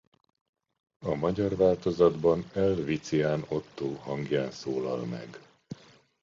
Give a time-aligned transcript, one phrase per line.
[1.05, 5.39] A magyar változatban L Viczián Ottó hangján szólal meg.